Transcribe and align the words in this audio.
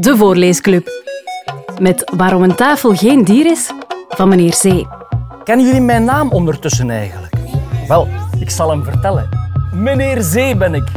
de 0.00 0.16
Voorleesclub. 0.16 0.88
Met 1.80 2.10
Waarom 2.16 2.42
een 2.42 2.54
tafel 2.54 2.94
geen 2.94 3.24
dier 3.24 3.46
is, 3.46 3.70
van 4.08 4.28
meneer 4.28 4.54
Zee. 4.54 4.86
Kennen 5.44 5.66
jullie 5.66 5.80
mijn 5.80 6.04
naam 6.04 6.30
ondertussen 6.30 6.90
eigenlijk? 6.90 7.34
Wel, 7.88 8.08
ik 8.38 8.50
zal 8.50 8.70
hem 8.70 8.84
vertellen. 8.84 9.28
Meneer 9.72 10.22
Zee 10.22 10.56
ben 10.56 10.74
ik. 10.74 10.88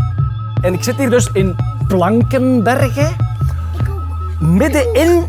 En 0.62 0.74
ik 0.74 0.84
zit 0.84 0.96
hier 0.96 1.10
dus 1.10 1.30
in 1.34 1.56
Blankenbergen. 1.88 3.16
Middenin, 4.40 5.26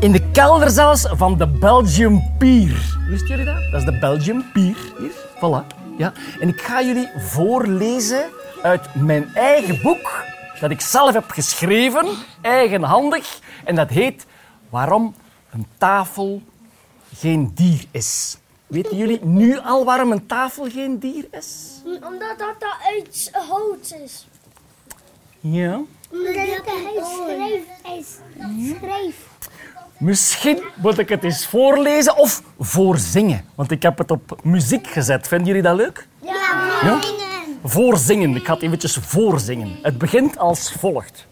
in 0.00 0.12
de 0.12 0.30
kelder 0.32 0.70
zelfs, 0.70 1.06
van 1.10 1.38
de 1.38 1.46
Belgium 1.46 2.22
Pier. 2.38 2.96
Wisten 3.08 3.28
jullie 3.28 3.44
dat? 3.44 3.60
Dat 3.70 3.80
is 3.80 3.86
de 3.86 3.98
Belgium 3.98 4.44
Pier. 4.52 4.76
Hier, 4.98 5.10
voilà. 5.36 5.76
Ja. 5.98 6.12
En 6.40 6.48
ik 6.48 6.60
ga 6.60 6.82
jullie 6.82 7.08
voorlezen 7.16 8.24
uit 8.62 8.88
mijn 8.94 9.28
eigen 9.34 9.78
boek, 9.82 10.24
dat 10.60 10.70
ik 10.70 10.80
zelf 10.80 11.12
heb 11.12 11.30
geschreven, 11.30 12.06
eigenhandig. 12.40 13.38
En 13.64 13.74
dat 13.74 13.88
heet 13.88 14.26
Waarom 14.70 15.14
een 15.50 15.66
tafel 15.78 16.42
geen 17.18 17.50
dier 17.54 17.84
is. 17.90 18.38
Weten 18.66 18.96
jullie 18.96 19.24
nu 19.24 19.58
al 19.58 19.84
waarom 19.84 20.12
een 20.12 20.26
tafel 20.26 20.70
geen 20.70 20.98
dier 20.98 21.26
is? 21.30 21.80
Omdat 21.84 22.38
dat 22.38 22.54
dat 22.58 22.76
uit 22.94 23.30
hout 23.48 23.94
is. 24.04 24.26
Ja. 25.40 25.80
Omdat 26.10 26.34
hij 26.64 27.02
schreef 27.02 27.62
is. 27.98 28.16
Schreef. 28.76 29.26
Misschien 29.98 30.62
moet 30.76 30.98
ik 30.98 31.08
het 31.08 31.24
eens 31.24 31.46
voorlezen 31.46 32.16
of 32.16 32.42
voorzingen. 32.58 33.44
Want 33.54 33.70
ik 33.70 33.82
heb 33.82 33.98
het 33.98 34.10
op 34.10 34.40
muziek 34.42 34.86
gezet. 34.86 35.28
Vinden 35.28 35.46
jullie 35.46 35.62
dat 35.62 35.76
leuk? 35.76 36.08
Ja, 36.22 36.78
Ja? 36.82 37.27
Voorzingen. 37.62 38.36
Ik 38.36 38.46
ga 38.46 38.52
het 38.52 38.62
eventjes 38.62 38.94
voorzingen. 38.94 39.78
Het 39.82 39.98
begint 39.98 40.38
als 40.38 40.72
volgt. 40.72 41.26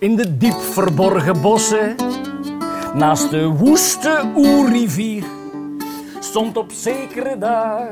In 0.00 0.16
de 0.16 0.36
diep 0.36 0.60
verborgen 0.60 1.40
bossen, 1.40 1.94
naast 2.94 3.30
de 3.30 3.46
woeste 3.46 4.30
oerrivier, 4.36 5.24
stond 6.30 6.56
op 6.56 6.72
zekere 6.72 7.38
dag 7.38 7.86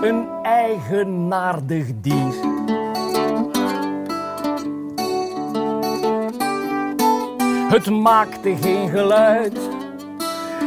een 0.00 0.26
eigenaardig 0.42 1.86
dier. 2.00 2.34
Het 7.68 7.90
maakte 7.90 8.56
geen 8.56 8.88
geluid, 8.88 9.58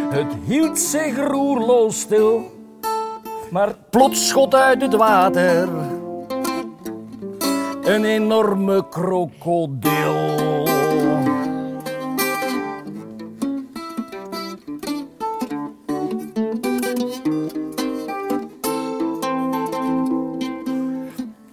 het 0.09 0.33
hield 0.45 0.79
zich 0.79 1.27
roerloos 1.27 1.99
stil, 1.99 2.51
maar 3.51 3.75
plots 3.89 4.27
schot 4.27 4.55
uit 4.55 4.81
het 4.81 4.95
water 4.95 5.67
een 7.83 8.05
enorme 8.05 8.89
krokodil. 8.89 10.67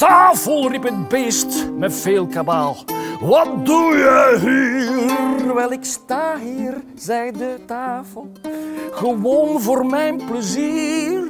Tafel, 0.07 0.71
riep 0.71 0.83
het 0.83 1.09
beest 1.09 1.69
met 1.77 1.95
veel 1.95 2.27
kabaal. 2.27 2.77
Wat 3.21 3.67
doe 3.67 3.97
je 3.97 4.39
hier? 4.41 5.55
Wel, 5.55 5.73
ik 5.73 5.85
sta 5.85 6.39
hier, 6.39 6.75
zei 6.95 7.31
de 7.33 7.59
tafel. 7.67 8.33
Gewoon 8.91 9.61
voor 9.61 9.87
mijn 9.87 10.23
plezier. 10.31 11.23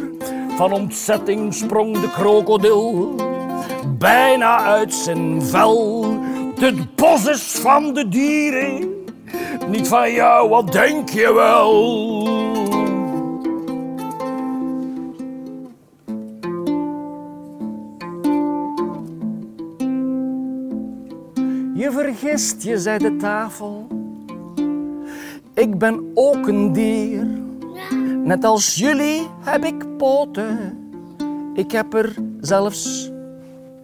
Van 0.57 0.73
ontzetting 0.73 1.55
sprong 1.55 2.01
de 2.01 2.11
krokodil 2.11 3.15
bijna 3.99 4.59
uit 4.59 4.95
zijn 4.95 5.43
vel. 5.43 6.05
Het 6.59 6.95
bos 6.95 7.27
is 7.27 7.59
van 7.61 7.95
de 7.95 8.09
dieren, 8.09 8.95
niet 9.67 9.89
van 9.89 10.13
jou, 10.13 10.49
wat 10.49 10.73
denk 10.73 11.09
je 11.09 11.33
wel? 11.33 12.16
Je 21.87 21.93
vergist 21.93 22.63
je, 22.63 22.79
zei 22.79 22.99
de 22.99 23.17
tafel. 23.17 23.87
Ik 25.55 25.79
ben 25.79 26.11
ook 26.15 26.47
een 26.47 26.73
dier. 26.73 27.27
Net 28.25 28.45
als 28.45 28.75
jullie 28.75 29.27
heb 29.41 29.65
ik 29.65 29.97
poten. 29.97 30.79
Ik 31.55 31.71
heb 31.71 31.95
er 31.95 32.15
zelfs 32.41 33.11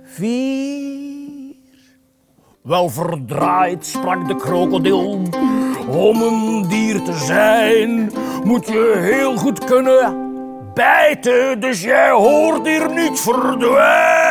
vier. 0.04 1.54
Wel 2.62 2.88
verdraaid, 2.88 3.86
sprak 3.86 4.28
de 4.28 4.36
krokodil. 4.36 5.22
Om 5.88 6.22
een 6.22 6.68
dier 6.68 7.02
te 7.02 7.14
zijn, 7.14 8.10
moet 8.44 8.66
je 8.66 8.94
heel 8.96 9.36
goed 9.36 9.64
kunnen 9.64 10.30
bijten. 10.74 11.60
Dus 11.60 11.82
jij 11.82 12.10
hoort 12.10 12.66
hier 12.66 12.92
niet 12.94 13.20
verdwijn. 13.20 14.21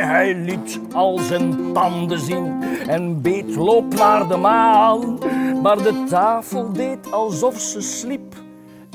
Hij 0.00 0.34
liet 0.34 0.80
al 0.92 1.18
zijn 1.18 1.72
tanden 1.72 2.18
zien 2.18 2.62
en 2.86 3.22
beet 3.22 3.56
loop 3.56 3.94
naar 3.94 4.28
de 4.28 4.36
maan. 4.36 5.18
Maar 5.62 5.76
de 5.76 6.04
tafel 6.08 6.72
deed 6.72 7.12
alsof 7.12 7.60
ze 7.60 7.80
sliep 7.80 8.34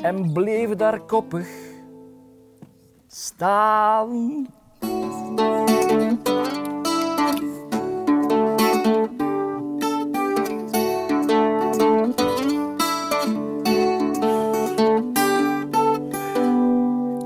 en 0.02 0.34
bleef 0.34 0.70
daar 0.70 1.00
koppig 1.00 1.48
staan. 3.08 4.48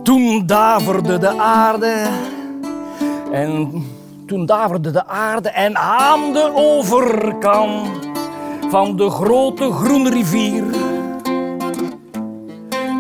Toen 0.03 0.45
daverde 0.45 1.17
de 1.17 1.37
aarde 1.37 2.09
en 3.31 3.83
toen 4.25 4.45
daverde 4.45 4.91
de 4.91 5.07
aarde 5.07 5.49
en 5.49 5.77
aan 5.77 6.33
de 6.33 6.51
overkant 6.55 7.89
van 8.69 8.97
de 8.97 9.09
grote 9.09 9.71
groene 9.71 10.09
rivier 10.09 10.63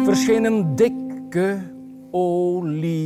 verscheen 0.03 0.45
een 0.45 0.75
dikke 0.75 1.59
olifant. 2.11 3.05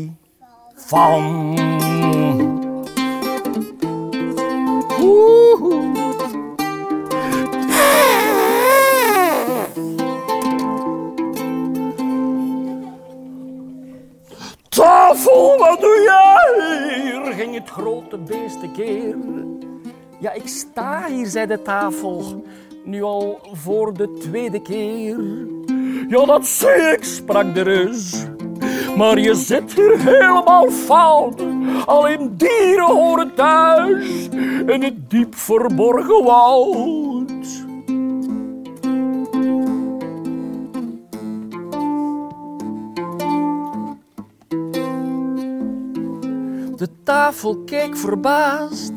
Tafel, 14.69 15.57
wat 15.57 15.79
doe 15.79 16.01
jij? 16.03 16.30
Ging 17.41 17.53
het 17.53 17.69
grote 17.69 18.17
beest 18.17 18.71
keer. 18.73 19.15
Ja, 20.19 20.31
ik 20.31 20.47
sta 20.47 21.05
hier, 21.07 21.25
zei 21.25 21.45
de 21.45 21.61
tafel, 21.61 22.43
nu 22.83 23.03
al 23.03 23.39
voor 23.53 23.93
de 23.93 24.13
tweede 24.13 24.61
keer. 24.61 25.17
Ja, 26.07 26.25
dat 26.25 26.45
zie 26.45 26.91
ik, 26.97 27.03
sprak 27.03 27.53
de 27.53 27.61
reus. 27.61 28.25
Maar 28.97 29.19
je 29.19 29.35
zit 29.35 29.73
hier 29.73 29.99
helemaal 29.99 30.69
fout. 30.69 31.41
Alleen 31.85 32.33
dieren 32.37 32.85
horen 32.85 33.33
thuis 33.35 34.29
in 34.65 34.83
het 34.83 35.09
diep 35.09 35.35
verborgen 35.35 36.23
woud. 36.23 37.20
De 46.81 47.03
tafel 47.03 47.57
keek 47.57 47.97
verbaasd. 47.97 48.93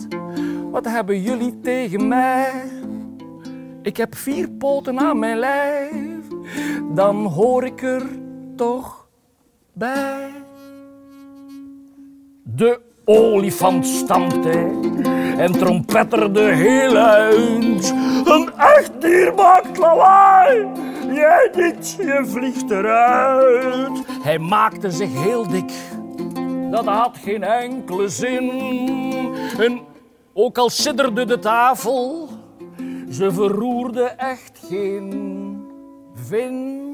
Wat 0.70 0.84
hebben 0.84 1.22
jullie 1.22 1.60
tegen 1.60 2.08
mij? 2.08 2.52
Ik 3.82 3.96
heb 3.96 4.14
vier 4.14 4.50
poten 4.50 4.98
aan 4.98 5.18
mijn 5.18 5.38
lijf. 5.38 6.26
Dan 6.94 7.24
hoor 7.24 7.64
ik 7.64 7.82
er 7.82 8.02
toch 8.56 9.08
bij. 9.72 10.30
De 12.42 12.80
olifant 13.04 13.86
stampte 13.86 14.80
en 15.36 15.52
trompetterde 15.52 16.40
heel 16.42 16.92
luid. 16.92 17.94
Een 18.24 18.52
echt 18.56 19.00
dier 19.00 19.34
maakt 19.34 19.78
lawaai. 19.78 20.66
Jij 21.12 21.50
niet, 21.56 21.96
je 21.98 22.22
vliegt 22.26 22.70
eruit. 22.70 24.02
Hij 24.22 24.38
maakte 24.38 24.90
zich 24.90 25.22
heel 25.22 25.48
dik 25.48 25.72
dat 26.74 26.84
had 26.84 27.18
geen 27.18 27.42
enkele 27.42 28.08
zin. 28.08 28.50
En 29.58 29.80
ook 30.32 30.58
al 30.58 30.70
sidderde 30.70 31.24
de 31.24 31.38
tafel, 31.38 32.28
ze 33.10 33.32
verroerde 33.32 34.02
echt 34.02 34.60
geen 34.68 35.66
vin. 36.14 36.93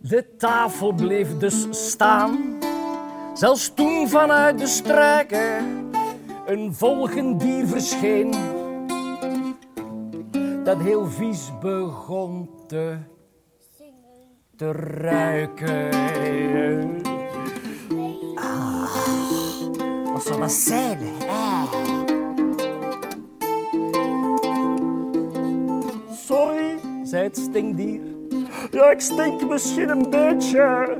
De 0.00 0.36
tafel 0.36 0.92
bleef 0.92 1.38
dus 1.38 1.66
staan, 1.70 2.58
zelfs 3.34 3.74
toen 3.74 4.08
vanuit 4.08 4.58
de 4.58 4.66
strijken 4.66 5.66
een 6.46 6.74
volgend 6.74 7.40
dier 7.40 7.66
verscheen 7.66 8.34
dat 10.64 10.78
heel 10.80 11.06
vies 11.06 11.50
begon 11.60 12.50
te, 12.66 12.96
te 14.56 14.72
ruiken. 14.72 15.90
Ah, 18.34 18.96
Wat 20.12 20.22
zou 20.22 20.40
dat 20.40 20.52
zijn? 20.52 20.98
Sorry, 26.10 26.78
zei 27.02 27.22
het 27.22 27.36
stinkdier. 27.36 28.17
Ja, 28.78 28.90
ik 28.90 29.00
stink 29.00 29.48
misschien 29.48 29.88
een 29.88 30.10
beetje. 30.10 30.96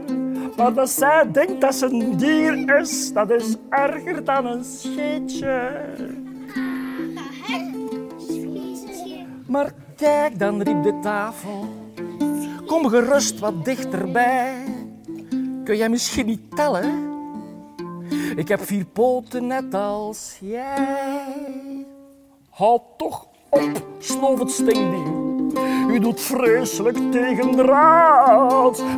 Maar 0.57 0.75
dat 0.75 0.91
zij 0.91 1.31
denkt 1.33 1.61
dat 1.61 1.75
ze 1.75 1.87
een 1.87 2.17
dier 2.17 2.79
is, 2.79 3.13
dat 3.13 3.31
is 3.31 3.57
erger 3.69 4.25
dan 4.25 4.47
een 4.47 4.65
scheetje. 4.65 5.71
Maar 9.47 9.73
kijk, 9.97 10.39
dan 10.39 10.63
riep 10.63 10.83
de 10.83 10.99
tafel. 11.03 11.69
Kom 12.67 12.89
gerust 12.89 13.39
wat 13.39 13.65
dichterbij. 13.65 14.55
Kun 15.65 15.77
jij 15.77 15.89
misschien 15.89 16.27
niet 16.27 16.57
tellen? 16.57 17.17
Ik 18.37 18.49
heb 18.49 18.61
vier 18.61 18.85
poten 18.85 19.47
net 19.47 19.75
als 19.75 20.37
jij. 20.41 21.87
Houd 22.51 22.83
toch 22.97 23.27
op, 23.49 23.87
snoof 23.99 24.39
het 24.39 24.51
stinkdier. 24.51 25.28
U 25.89 25.99
doet 25.99 26.21
vreselijk 26.21 26.99
tegen 27.11 27.57
de. 27.57 27.63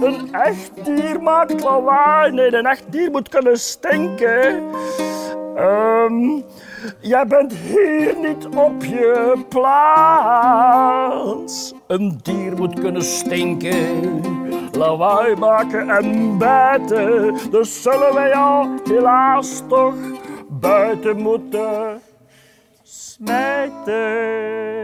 Een 0.00 0.34
echt 0.34 0.70
dier 0.84 1.22
maakt 1.22 1.62
lawaai. 1.62 2.32
Nee, 2.32 2.54
een 2.54 2.66
echt 2.66 2.84
dier 2.88 3.10
moet 3.10 3.28
kunnen 3.28 3.58
stinken. 3.58 4.62
Ehm, 5.56 6.40
jij 7.00 7.26
bent 7.26 7.52
hier 7.52 8.16
niet 8.19 8.46
op 8.46 8.84
je 8.84 9.44
plaats. 9.48 10.54
Een 11.87 12.20
dier 12.22 12.56
moet 12.56 12.81
kunnen 12.81 13.02
stinken, 13.02 14.20
lawaai 14.72 15.37
maken 15.37 15.90
en 15.90 16.38
bijten. 16.38 17.37
Dus 17.50 17.82
zullen 17.82 18.14
wij 18.14 18.28
jou 18.28 18.69
helaas 18.84 19.62
toch 19.69 19.94
buiten 20.48 21.20
moeten 21.20 22.00
smijten. 22.82 24.79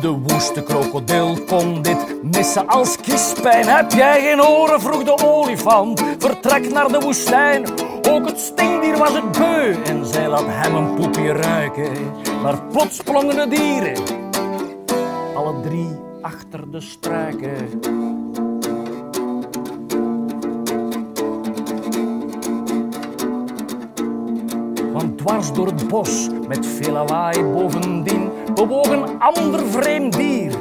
De 0.00 0.08
woeste 0.08 0.62
krokodil 0.62 1.44
kon 1.46 1.82
dit 1.82 2.22
missen 2.22 2.66
als 2.66 2.96
kiespijn. 2.96 3.66
Heb 3.66 3.92
jij 3.92 4.20
geen 4.20 4.42
oren, 4.42 4.80
vroeg 4.80 5.04
de 5.04 5.24
olifant. 5.24 6.02
Vertrek 6.18 6.72
naar 6.72 6.88
de 6.88 7.00
woestijn. 7.00 7.64
Ook 8.08 8.26
het 8.26 8.40
stinkdier 8.40 8.98
was 8.98 9.12
het 9.12 9.32
beu 9.32 9.74
en 9.84 10.06
zij 10.06 10.28
laat 10.28 10.46
hem 10.46 10.74
een 10.74 10.94
poepje 10.94 11.32
ruiken. 11.32 11.92
Maar 12.42 12.62
plots 12.62 12.96
sprongen 12.96 13.36
de 13.36 13.48
dieren, 13.48 14.02
alle 15.34 15.60
drie 15.60 15.88
achter 16.22 16.70
de 16.70 16.80
struiken. 16.80 18.19
Want 25.00 25.18
dwars 25.18 25.52
door 25.52 25.66
het 25.66 25.88
bos, 25.88 26.28
met 26.48 26.66
veel 26.66 26.92
lawaai 26.92 27.42
bovendien, 27.42 28.30
bewoog 28.54 28.88
een 28.88 29.20
ander 29.20 29.66
vreemd 29.66 30.16
dier 30.16 30.58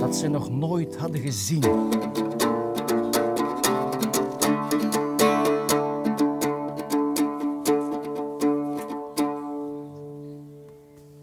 dat 0.00 0.16
ze 0.16 0.28
nog 0.28 0.50
nooit 0.50 0.96
hadden 0.96 1.20
gezien. 1.20 1.62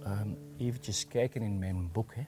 Ehm, 0.04 0.30
eventjes 0.57 1.07
kijken 1.07 1.42
in 1.42 1.60
mijn 1.60 1.92
boek. 1.92 2.16
Hè. 2.16 2.24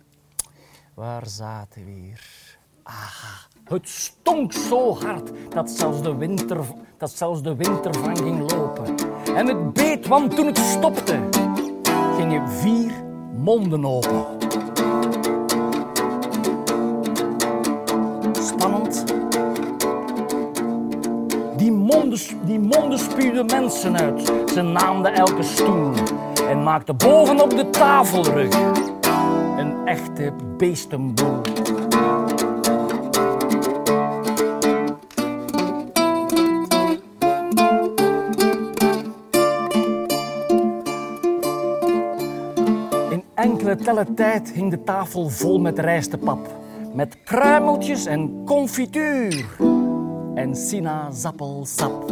Waar 0.93 1.27
zaten 1.27 1.85
we 1.85 1.91
hier? 1.91 2.57
Aha, 2.83 3.47
het 3.69 3.89
stonk 3.89 4.53
zo 4.53 4.93
hard 4.93 5.31
dat 5.49 5.69
zelfs 5.69 6.01
de 6.01 6.15
winter, 6.15 6.57
dat 6.97 7.11
zelfs 7.11 7.41
de 7.41 7.55
wintervang 7.55 8.17
ging 8.17 8.51
lopen. 8.51 8.95
En 9.35 9.47
het 9.47 9.73
beet, 9.73 10.07
want 10.07 10.35
toen 10.35 10.45
het 10.45 10.57
stopte, 10.57 11.19
gingen 12.17 12.49
vier 12.49 12.91
monden 13.37 13.85
open. 13.85 14.25
Spannend. 18.31 19.05
Die 21.57 21.71
monden, 21.71 22.19
die 22.45 22.59
monden 22.59 22.99
spuwden 22.99 23.45
mensen 23.45 23.97
uit. 23.97 24.31
Ze 24.53 24.61
naamden 24.61 25.13
elke 25.13 25.43
stoel 25.43 25.91
en 26.49 26.63
maakten 26.63 26.97
bovenop 26.97 27.49
de 27.49 27.69
tafelrug 27.69 28.55
een 29.57 29.87
echte 29.87 30.33
beestenboel. 30.57 31.38
Enkele 43.39 43.75
tellen 43.75 44.15
tijd 44.15 44.51
hing 44.51 44.71
de 44.71 44.83
tafel 44.83 45.29
vol 45.29 45.59
met 45.59 45.79
rijstepap. 45.79 46.57
Met 46.93 47.17
kruimeltjes 47.23 48.05
en 48.05 48.43
confituur. 48.45 49.45
En 50.35 50.55
sinaasappelsap. 50.55 52.11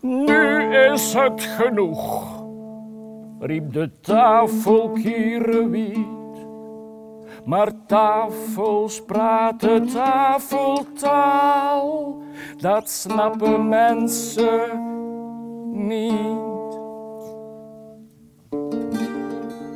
Nu 0.00 0.74
is 0.92 1.14
het 1.14 1.42
genoeg, 1.42 2.32
riep 3.38 3.72
de 3.72 3.90
tafelkierenwiet. 4.00 6.13
Maar 7.44 7.86
tafels 7.86 9.04
praten 9.04 9.86
tafeltaal, 9.88 11.42
dat 12.56 12.90
snappen 12.90 13.68
mensen 13.68 14.92
niet. 15.86 16.42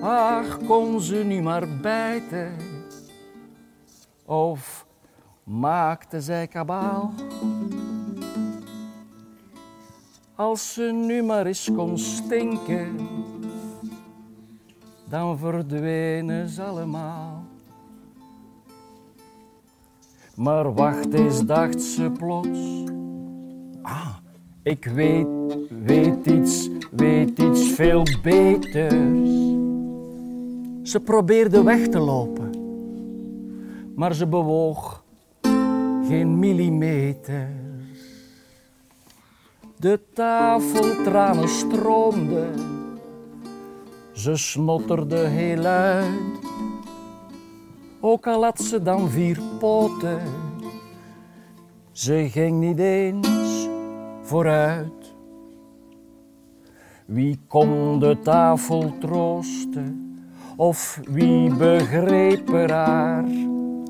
Ach, 0.03 0.59
kon 0.67 1.01
ze 1.01 1.17
nu 1.17 1.43
maar 1.43 1.69
bijten, 1.83 2.57
of 4.25 4.87
maakte 5.45 6.21
zij 6.21 6.47
kabaal? 6.47 7.13
Als 10.35 10.73
ze 10.73 10.83
nu 10.83 11.23
maar 11.23 11.47
eens 11.47 11.71
kon 11.75 11.99
stinken, 11.99 13.09
dan 15.09 15.39
verdwenen 15.39 16.49
ze 16.49 16.63
allemaal. 16.63 17.48
Maar 20.39 20.75
wacht 20.75 21.13
eens, 21.13 21.45
dacht 21.45 21.83
ze 21.83 22.11
plots. 22.19 22.85
Ah, 23.83 24.17
ik 24.63 24.85
weet, 24.85 25.27
weet 25.85 26.27
iets, 26.27 26.69
weet 26.91 27.39
iets 27.39 27.71
veel 27.71 28.03
beters. 28.23 29.31
Ze 30.83 31.01
probeerde 31.05 31.63
weg 31.63 31.89
te 31.89 31.99
lopen, 31.99 32.51
maar 33.95 34.15
ze 34.15 34.27
bewoog 34.27 35.05
geen 36.09 36.39
millimeter. 36.39 37.49
De 39.77 40.01
tafeltranen 40.15 41.49
stroomden, 41.49 42.55
Ze 44.13 44.37
snotterde 44.37 45.17
heel 45.17 45.57
luid, 45.57 46.58
ook 48.01 48.27
al 48.27 48.43
had 48.43 48.61
ze 48.61 48.83
dan 48.83 49.11
vier 49.11 49.41
poten. 49.59 50.23
Ze 51.93 52.29
ging 52.31 52.61
niet 52.61 52.79
eens 52.79 53.69
vooruit. 54.23 55.15
Wie 57.05 57.41
kon 57.47 57.99
de 57.99 58.21
tafel 58.23 58.99
troosten? 58.99 60.07
Of 60.57 61.01
wie 61.05 61.55
begreep 61.55 62.49
er 62.49 62.73
haar? 62.73 63.25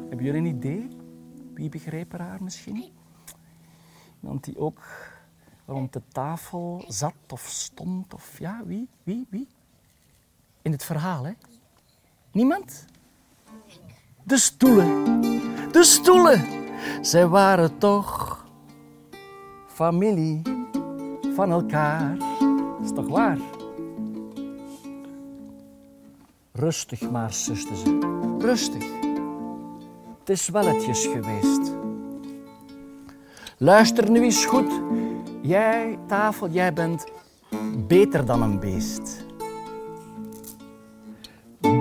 Hebben 0.09 0.25
jullie 0.25 0.41
een 0.41 0.47
idee? 0.47 0.89
Wie 1.55 1.69
begreep 1.69 2.13
er 2.13 2.21
haar 2.21 2.43
misschien? 2.43 2.85
Iemand 4.23 4.45
die 4.45 4.59
ook 4.59 4.83
rond 5.67 5.93
de 5.93 6.03
tafel 6.13 6.85
zat 6.87 7.15
of 7.29 7.41
stond 7.41 8.15
of 8.15 8.39
ja, 8.39 8.63
wie? 8.65 8.89
Wie? 9.03 9.27
Wie? 9.31 9.49
In 10.63 10.73
het 10.73 10.85
verhaal, 10.85 11.25
hè? 11.25 11.33
Niemand? 12.33 12.87
De 14.29 14.37
stoelen. 14.39 15.21
De 15.73 15.83
stoelen. 15.83 16.45
Zij 17.01 17.27
waren 17.27 17.79
toch 17.79 18.45
familie 19.67 20.43
van 21.35 21.51
elkaar. 21.51 22.17
Is 22.83 22.93
toch 22.95 23.09
waar? 23.09 23.39
Rustig 26.53 27.11
maar, 27.11 27.33
zuster 27.33 27.77
ze. 27.77 27.99
Rustig. 28.39 28.85
Het 30.19 30.29
is 30.29 30.49
welletjes 30.49 31.07
geweest. 31.07 31.73
Luister 33.57 34.11
nu 34.11 34.23
eens 34.23 34.45
goed. 34.45 34.81
Jij, 35.43 35.99
tafel, 36.07 36.49
jij 36.49 36.73
bent 36.73 37.05
beter 37.87 38.27
dan 38.27 38.43
een 38.43 38.61
beest. 38.61 39.27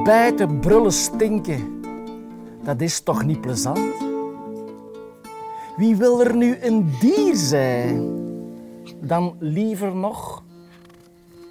Bijten, 0.03 0.59
brullen, 0.59 0.93
stinken, 0.93 1.76
dat 2.67 2.81
is 2.81 2.99
toch 2.99 3.23
niet 3.23 3.41
plezant? 3.41 3.95
Wie 5.77 5.95
wil 5.95 6.23
er 6.23 6.35
nu 6.35 6.57
een 6.61 6.95
dier 6.99 7.35
zijn? 7.35 8.15
Dan 9.01 9.35
liever 9.39 9.95
nog 9.95 10.43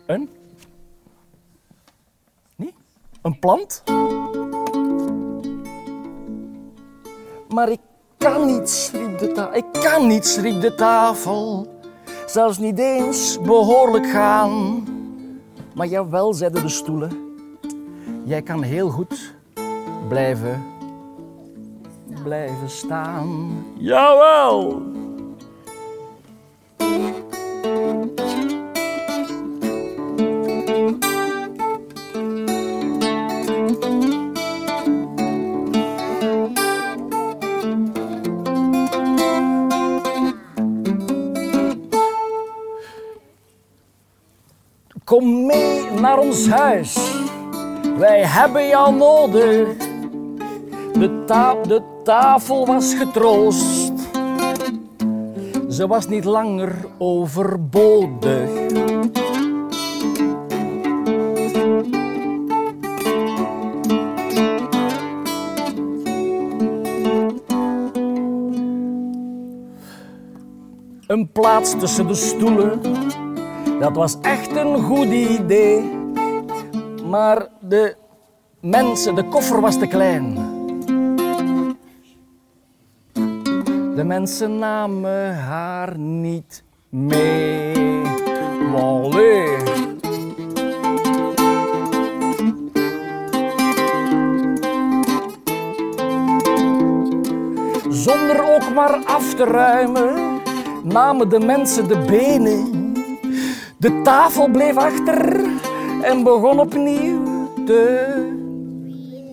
een? 0.07 0.29
Nee? 2.57 2.75
Een 3.23 3.39
plant? 3.39 3.83
Maar 7.49 7.71
ik 7.71 7.81
kan 8.17 8.47
niet, 8.47 8.71
schriep 8.71 9.19
de 9.19 9.33
tafel. 9.33 9.55
Ik 9.57 9.65
kan 9.73 10.07
niet, 10.07 10.27
schriep 10.27 10.61
de 10.61 10.75
tafel. 10.75 11.67
Zelfs 12.27 12.59
niet 12.59 12.79
eens 12.79 13.41
behoorlijk 13.41 14.07
gaan. 14.07 14.85
Maar 15.75 15.87
jawel, 15.87 16.35
zeiden 16.35 16.63
de 16.63 16.69
stoelen. 16.69 17.37
Jij 18.25 18.43
kan 18.43 18.63
heel 18.63 18.89
goed 18.89 19.35
blijven, 20.09 20.76
blijven 22.27 22.71
staan. 22.71 23.65
Jawel! 23.79 24.83
Kom 45.05 45.47
mee 45.47 45.91
naar 46.01 46.19
ons 46.19 46.49
huis. 46.49 47.15
Wij 47.99 48.25
hebben 48.25 48.69
jou 48.69 48.95
nodig. 48.95 49.86
De, 50.99 51.25
ta 51.27 51.55
de 51.63 51.83
tafel 52.05 52.67
was 52.67 52.95
getroost. 52.95 53.93
Ze 55.69 55.87
was 55.87 56.09
niet 56.09 56.25
langer 56.25 56.87
overbodig. 56.99 58.51
Een 71.07 71.29
plaats 71.33 71.79
tussen 71.79 72.07
de 72.07 72.15
stoelen, 72.15 72.81
dat 73.81 73.97
was 73.97 74.17
echt 74.21 74.57
een 74.57 74.83
goed 74.83 75.07
idee. 75.07 75.85
Maar 77.09 77.49
de 77.61 77.97
mensen, 78.61 79.15
de 79.15 79.25
koffer 79.25 79.61
was 79.61 79.79
te 79.79 79.87
klein. 79.87 80.46
De 83.97 84.05
mensen 84.05 84.59
namen 84.59 85.35
haar 85.35 85.99
niet 85.99 86.65
mee. 86.89 88.03
Wallee. 88.73 89.57
Zonder 97.89 98.55
ook 98.55 98.75
maar 98.75 99.05
af 99.05 99.35
te 99.35 99.45
ruimen, 99.45 100.41
namen 100.83 101.29
de 101.29 101.41
mensen 101.41 101.89
de 101.89 101.99
benen. 101.99 102.95
De 103.79 104.01
tafel 104.03 104.49
bleef 104.49 104.77
achter 104.77 105.41
en 106.03 106.23
begon 106.23 106.61
opnieuw 106.61 107.23
te, 107.67 108.15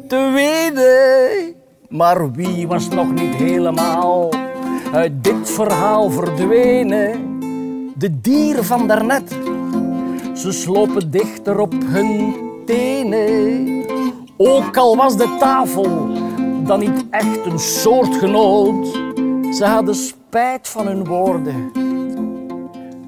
te 0.07 0.31
wenen. 0.33 1.55
Maar 1.89 2.31
wie 2.31 2.67
was 2.67 2.89
nog 2.89 3.13
niet 3.13 3.35
helemaal 3.35 4.42
uit 4.93 5.23
dit 5.23 5.49
verhaal 5.49 6.09
verdwenen? 6.09 7.39
De 7.97 8.21
dieren 8.21 8.65
van 8.65 8.87
daarnet, 8.87 9.29
ze 10.33 10.51
slopen 10.51 11.11
dichter 11.11 11.59
op 11.59 11.73
hun 11.83 12.35
tenen. 12.65 13.85
Ook 14.37 14.77
al 14.77 14.95
was 14.95 15.17
de 15.17 15.35
tafel 15.39 16.07
dan 16.63 16.79
niet 16.79 17.05
echt 17.09 17.45
een 17.45 17.59
soortgenoot, 17.59 18.87
ze 19.55 19.65
hadden 19.65 19.95
spijt 19.95 20.67
van 20.67 20.87
hun 20.87 21.05
woorden. 21.05 21.71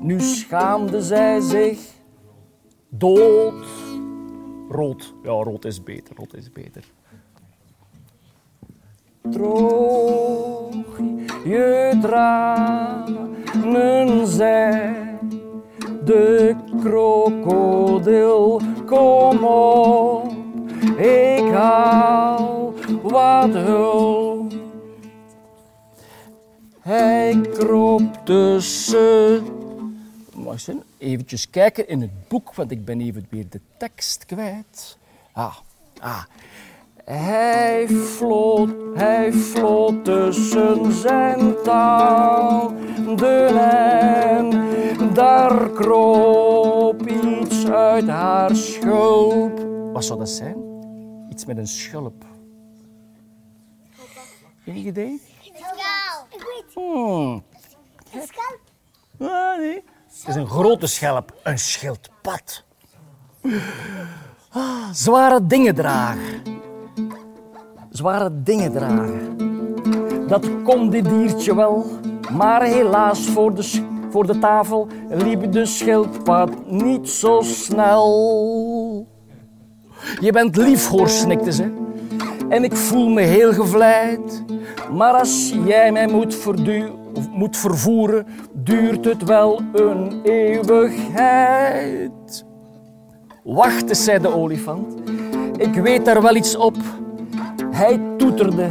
Nu 0.01 0.20
schaamden 0.20 1.04
zij 1.04 1.39
zich 1.39 1.80
dood. 2.89 3.65
Rood. 4.70 5.13
Ja, 5.24 5.32
rood 5.32 5.65
is 5.65 5.84
beter. 5.84 6.15
Rood 6.15 6.34
is 6.34 6.51
beter. 6.51 6.84
Droog 9.22 10.54
je 11.44 11.98
tranen 12.01 13.08
zij, 14.27 14.96
de 16.03 16.55
krokodil, 16.84 18.62
kom 18.86 19.44
op, 19.44 20.32
ik 20.98 21.51
haal 21.51 22.74
wat 23.01 23.53
hulp. 23.53 24.53
Hij 26.79 27.41
kroop 27.53 28.20
tussen 28.24 29.44
Wacht 30.46 30.72
eens, 30.98 31.50
kijken 31.50 31.88
in 31.88 32.01
het 32.01 32.27
boek, 32.27 32.53
want 32.53 32.72
ik 32.72 32.86
ben 32.86 33.01
even 33.01 33.27
weer 33.29 33.46
de 33.50 33.62
tekst 33.77 34.25
kwijt. 34.25 34.98
Ah, 35.32 35.55
ah. 36.00 36.24
Hij 37.05 37.88
floot, 37.88 38.69
hij 38.93 39.33
floot 39.33 40.05
tussen 40.05 40.93
zijn 40.93 41.55
tanden 41.63 43.57
en 43.57 45.13
daar 45.13 45.69
kroop 45.69 47.07
iets 47.07 47.67
uit 47.67 48.07
haar 48.07 48.55
schulp. 48.55 49.59
Wat 49.93 50.05
zou 50.05 50.19
dat 50.19 50.29
zijn? 50.29 50.57
Iets 51.29 51.45
met 51.45 51.57
een 51.57 51.67
schulp. 51.67 52.25
Enig 54.65 54.83
idee? 54.83 55.21
Weet 56.29 56.74
Hmm. 56.74 57.43
Schaal. 58.09 58.55
Ah, 59.19 59.57
nee. 59.57 59.83
Het 60.07 60.27
is 60.27 60.35
een 60.35 60.47
grote 60.47 60.88
schelp, 60.88 61.33
een 61.43 61.59
schildpad. 61.59 62.63
Ah, 64.50 64.89
zware 64.91 65.45
dingen 65.45 65.75
dragen. 65.75 66.54
Zware 67.95 68.29
dingen 68.43 68.71
dragen. 68.71 69.37
Dat 70.27 70.47
kon 70.63 70.89
dit 70.89 71.09
diertje 71.09 71.55
wel, 71.55 71.85
maar 72.37 72.63
helaas 72.63 73.19
voor 73.25 73.55
de, 73.55 73.83
voor 74.09 74.27
de 74.27 74.39
tafel 74.39 74.87
liep 75.09 75.51
de 75.51 75.65
schildpad 75.65 76.49
niet 76.67 77.09
zo 77.09 77.41
snel. 77.41 79.07
Je 80.19 80.31
bent 80.31 80.55
lief 80.55 80.87
hoor, 80.87 81.09
snikte 81.09 81.51
ze. 81.51 81.73
En 82.49 82.63
ik 82.63 82.75
voel 82.75 83.09
me 83.09 83.21
heel 83.21 83.53
gevleid. 83.53 84.43
Maar 84.91 85.13
als 85.13 85.53
jij 85.65 85.91
mij 85.91 86.07
moet, 86.07 86.37
moet 87.31 87.57
vervoeren, 87.57 88.27
duurt 88.53 89.05
het 89.05 89.23
wel 89.23 89.61
een 89.73 90.21
eeuwigheid. 90.23 92.11
Wacht 93.43 93.97
zei 93.97 94.19
de 94.19 94.33
olifant. 94.35 94.93
Ik 95.57 95.73
weet 95.73 96.05
daar 96.05 96.21
wel 96.21 96.35
iets 96.35 96.55
op. 96.55 96.75
Hij 97.75 98.01
toeterde. 98.17 98.67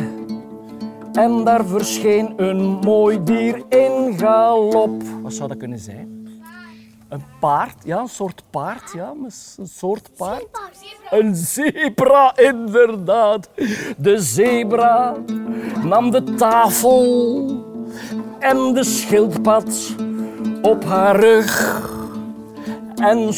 En 1.12 1.44
daar 1.44 1.64
verscheen 1.64 2.32
een 2.37 2.62
mooi 2.62 3.23
dier 3.23 3.62
in 3.68 4.18
galop. 4.18 5.02
Wat 5.23 5.32
zou 5.32 5.49
dat 5.49 5.58
kunnen 5.58 5.78
zijn? 5.78 6.28
Een 7.08 7.23
paard, 7.40 7.75
ja, 7.84 7.99
een 7.99 8.08
soort 8.08 8.42
paard, 8.50 8.92
ja, 8.94 9.12
een 9.58 9.66
soort 9.66 10.11
paard. 10.16 10.46
Een 11.11 11.34
zebra, 11.34 12.37
inderdaad. 12.37 13.50
De 13.96 14.18
zebra 14.18 15.16
nam 15.82 16.11
de 16.11 16.25
tafel 16.25 17.46
en 18.38 18.75
de 18.75 18.84
schildpad 18.84 19.94
op 20.62 20.84
haar 20.84 21.20
rug 21.20 21.82
en, 22.96 23.32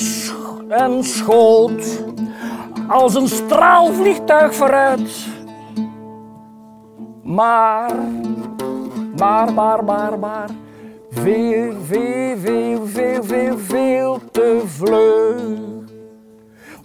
en 0.68 1.04
schoot 1.04 2.04
als 2.88 3.14
een 3.14 3.28
straalvliegtuig 3.28 4.54
vooruit. 4.54 5.35
Maar, 7.26 7.95
maar, 9.16 9.52
maar, 9.52 9.85
maar, 9.85 10.18
maar, 10.18 10.50
veel, 11.11 11.73
veel, 11.83 12.37
veel, 12.37 12.87
veel, 12.87 13.23
veel, 13.23 13.59
veel 13.59 14.21
te 14.30 14.62
vlug. 14.66 15.42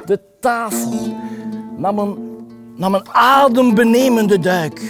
De 0.05 0.19
tafel 0.39 1.15
nam 1.77 1.99
een, 1.99 2.17
nam 2.75 2.93
een 2.93 3.09
adembenemende 3.11 4.39
duik. 4.39 4.81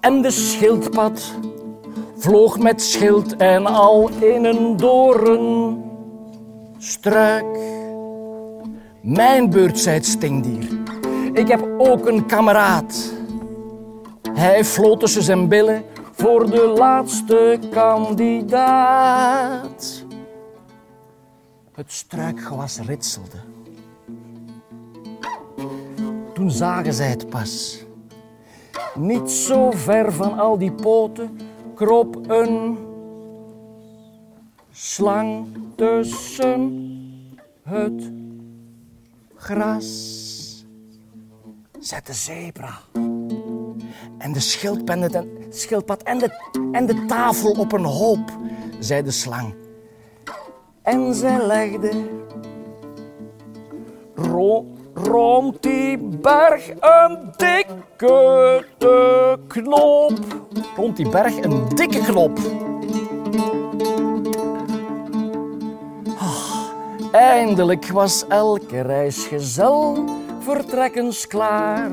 En 0.00 0.22
de 0.22 0.30
schildpad 0.30 1.34
vloog 2.16 2.58
met 2.58 2.82
schild 2.82 3.36
en 3.36 3.66
al 3.66 4.10
in 4.20 4.44
een 4.44 4.76
doornstruik. 4.76 7.58
Mijn 9.00 9.50
beurt, 9.50 9.78
zei 9.78 9.96
het 9.96 10.06
stingdier. 10.06 10.68
Ik 11.32 11.48
heb 11.48 11.68
ook 11.78 12.06
een 12.06 12.26
kameraad. 12.26 13.11
Hij 14.34 14.64
floot 14.64 15.00
tussen 15.00 15.22
zijn 15.22 15.48
billen 15.48 15.84
voor 16.12 16.50
de 16.50 16.66
laatste 16.66 17.58
kandidaat. 17.70 18.84
Het 21.72 21.92
struikgewas 21.92 22.78
ritselde. 22.78 23.36
Toen 26.34 26.50
zagen 26.50 26.92
zij 26.92 27.08
het 27.08 27.28
pas. 27.28 27.84
Niet 28.94 29.30
zo 29.30 29.70
ver 29.70 30.12
van 30.12 30.38
al 30.38 30.58
die 30.58 30.72
poten 30.72 31.38
kroop 31.74 32.30
een 32.30 32.78
slang 34.70 35.46
tussen 35.76 36.90
het 37.62 38.12
gras. 39.36 40.30
Zet 41.78 42.06
de 42.06 42.12
zebra 42.12 42.78
en 44.18 44.32
de 44.32 44.40
schildpad 45.50 46.02
en, 46.02 46.18
de, 46.18 46.30
en 46.72 46.86
de 46.86 47.04
tafel 47.06 47.50
op 47.50 47.72
een 47.72 47.84
hoop, 47.84 48.30
zei 48.78 49.02
de 49.02 49.10
slang. 49.10 49.54
En 50.82 51.14
zij 51.14 51.46
legde 51.46 51.90
ro 54.14 54.66
rond 54.94 55.62
die 55.62 55.98
berg 55.98 56.68
een 56.80 57.32
dikke 57.36 58.64
de 58.78 59.38
knop. 59.46 60.18
Rond 60.76 60.96
die 60.96 61.08
berg 61.08 61.36
een 61.36 61.68
dikke 61.74 61.98
knop. 61.98 62.38
Ah, 66.18 66.66
eindelijk 67.12 67.88
was 67.88 68.24
elke 68.28 68.80
reisgezel 68.80 70.04
vertrekkens 70.40 71.26
klaar. 71.26 71.90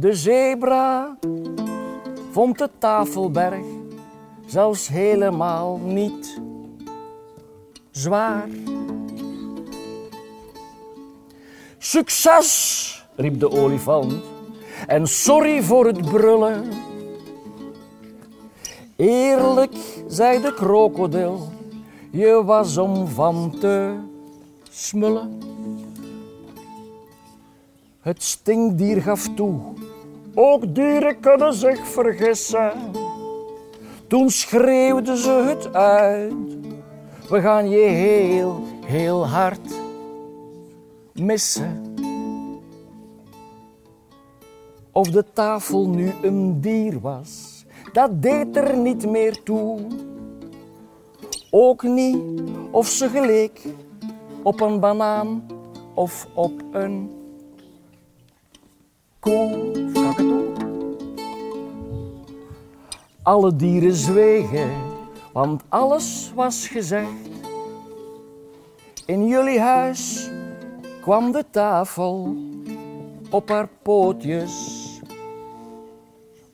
De 0.00 0.14
zebra 0.14 1.18
vond 2.30 2.58
de 2.58 2.70
tafelberg 2.78 3.64
zelfs 4.46 4.88
helemaal 4.88 5.78
niet 5.84 6.40
zwaar. 7.90 8.48
Succes, 11.78 13.06
riep 13.16 13.40
de 13.40 13.50
olifant, 13.50 14.14
en 14.86 15.06
sorry 15.06 15.62
voor 15.62 15.86
het 15.86 16.04
brullen. 16.04 16.68
Eerlijk, 18.96 19.76
zei 20.06 20.42
de 20.42 20.54
krokodil, 20.54 21.52
je 22.10 22.42
was 22.44 22.76
om 22.76 23.06
van 23.06 23.56
te 23.60 23.94
smullen. 24.70 25.38
Het 28.00 28.22
stinkdier 28.22 29.02
gaf 29.02 29.28
toe, 29.34 29.60
ook 30.40 30.74
dieren 30.74 31.20
kunnen 31.20 31.54
zich 31.54 31.86
vergissen. 31.86 32.72
Toen 34.06 34.30
schreeuwden 34.30 35.16
ze 35.16 35.30
het 35.30 35.74
uit, 35.74 36.32
we 37.28 37.40
gaan 37.40 37.68
je 37.68 37.78
heel, 37.78 38.62
heel 38.84 39.26
hard 39.26 39.80
missen. 41.12 41.94
Of 44.92 45.10
de 45.10 45.24
tafel 45.32 45.88
nu 45.88 46.12
een 46.22 46.60
dier 46.60 47.00
was, 47.00 47.64
dat 47.92 48.22
deed 48.22 48.56
er 48.56 48.76
niet 48.76 49.06
meer 49.06 49.42
toe. 49.42 49.78
Ook 51.50 51.82
niet 51.82 52.40
of 52.70 52.86
ze 52.86 53.08
geleek 53.08 53.66
op 54.42 54.60
een 54.60 54.80
banaan 54.80 55.46
of 55.94 56.26
op 56.34 56.62
een 56.72 57.10
koe. 59.20 59.87
Alle 63.28 63.56
dieren 63.56 63.94
zwegen, 63.94 64.70
want 65.32 65.62
alles 65.68 66.32
was 66.34 66.68
gezegd. 66.68 67.28
In 69.06 69.26
jullie 69.26 69.60
huis 69.60 70.30
kwam 71.00 71.32
de 71.32 71.44
tafel 71.50 72.36
op 73.30 73.48
haar 73.48 73.68
pootjes 73.82 74.82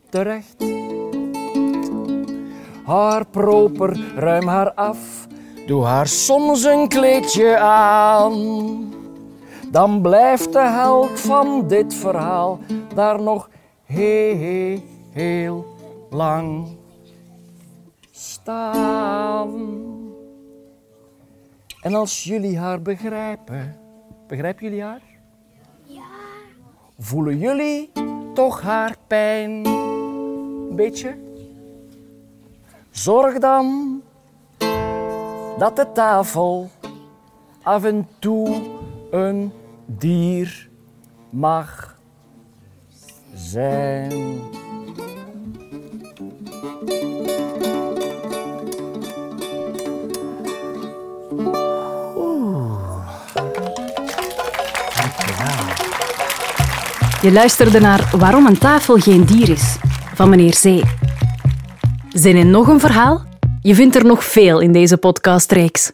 terecht. 0.08 0.56
Haar 2.84 3.26
proper, 3.26 4.12
ruim 4.16 4.46
haar 4.46 4.72
af, 4.72 5.26
doe 5.66 5.84
haar 5.84 6.06
soms 6.06 6.64
een 6.64 6.88
kleedje 6.88 7.58
aan. 7.58 8.94
Dan 9.70 10.02
blijft 10.02 10.52
de 10.52 10.68
held 10.68 11.20
van 11.20 11.68
dit 11.68 11.94
verhaal 11.94 12.58
daar 12.94 13.22
nog 13.22 13.50
heel, 13.84 14.80
heel 15.10 15.73
lang 16.14 16.76
staan. 18.10 19.52
En 21.80 21.94
als 21.94 22.24
jullie 22.24 22.58
haar 22.58 22.82
begrijpen, 22.82 23.76
begrijpen 24.26 24.64
jullie 24.64 24.82
haar? 24.82 25.02
Ja. 25.82 26.02
Voelen 26.98 27.38
jullie 27.38 27.92
toch 28.34 28.60
haar 28.60 28.96
pijn? 29.06 29.66
Een 29.66 30.76
beetje? 30.76 31.18
Zorg 32.90 33.38
dan 33.38 34.00
dat 35.58 35.76
de 35.76 35.92
tafel 35.92 36.70
af 37.62 37.84
en 37.84 38.08
toe 38.18 38.62
een 39.10 39.52
dier 39.86 40.68
mag 41.30 41.98
zijn. 43.34 44.62
Je 57.24 57.32
luisterde 57.32 57.80
naar 57.80 58.10
Waarom 58.18 58.46
een 58.46 58.58
tafel 58.58 58.96
geen 58.96 59.24
dier 59.24 59.48
is, 59.48 59.76
van 60.14 60.28
meneer 60.28 60.54
Zee. 60.54 60.82
Zin 62.08 62.36
in 62.36 62.50
nog 62.50 62.68
een 62.68 62.80
verhaal? 62.80 63.24
Je 63.60 63.74
vindt 63.74 63.94
er 63.94 64.04
nog 64.04 64.24
veel 64.24 64.60
in 64.60 64.72
deze 64.72 64.96
podcastreeks. 64.96 65.92